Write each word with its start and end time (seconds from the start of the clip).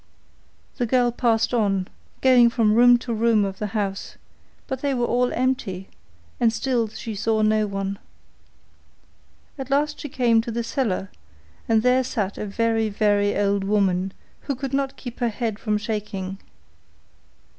The 0.77 0.87
girl 0.87 1.11
passed 1.11 1.53
on, 1.53 1.87
going 2.21 2.49
from 2.49 2.73
room 2.73 2.97
to 2.97 3.13
room 3.13 3.45
of 3.45 3.59
the 3.59 3.67
house, 3.77 4.15
but 4.65 4.81
they 4.81 4.95
were 4.95 5.05
all 5.05 5.31
empty, 5.31 5.89
and 6.39 6.51
still 6.51 6.87
she 6.87 7.13
saw 7.13 7.43
no 7.43 7.67
one. 7.67 7.99
At 9.59 9.69
last 9.69 9.99
she 9.99 10.09
came 10.09 10.41
to 10.41 10.49
the 10.49 10.63
cellar, 10.63 11.11
and 11.69 11.83
there 11.83 12.03
sat 12.03 12.39
a 12.39 12.47
very, 12.47 12.89
very 12.89 13.37
old 13.37 13.63
woman, 13.63 14.11
who 14.39 14.55
could 14.55 14.73
not 14.73 14.97
keep 14.97 15.19
her 15.19 15.29
head 15.29 15.59
from 15.59 15.77
shaking. 15.77 16.39